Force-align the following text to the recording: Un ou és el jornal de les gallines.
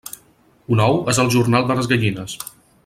Un 0.75 0.81
ou 0.85 0.97
és 1.13 1.21
el 1.25 1.31
jornal 1.37 1.69
de 1.73 1.77
les 1.81 1.91
gallines. 1.95 2.39